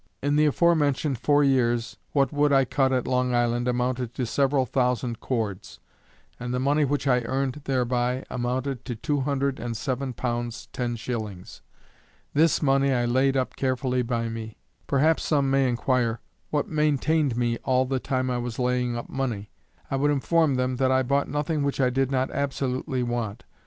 [0.23, 4.65] In the aforementioned four years what wood I cut at Long Island amounted to several
[4.65, 5.79] thousand cords,
[6.39, 10.95] and the money which I earned thereby amounted to two hundred and seven pounds ten
[10.95, 11.61] shillings.
[12.33, 14.57] This money I laid up carefully by me.
[14.87, 19.51] Perhaps some may enquire what maintained me all the time I was laying up money.
[19.91, 23.43] I would inform them that I bought nothing which I did not absolutely want.